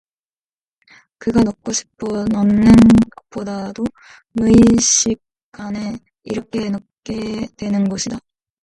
그가 1.19 1.43
넣고 1.43 1.71
싶어 1.73 2.23
넣는 2.25 2.73
것보다도 3.17 3.83
무의식간에 4.31 5.99
이렇게 6.23 6.69
넣게 6.71 7.45
되는 7.55 7.87
것이다. 7.87 8.17